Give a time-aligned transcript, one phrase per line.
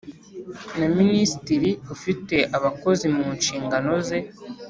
[0.77, 4.17] na minisitiri ufite abakozi mu nshingano ze.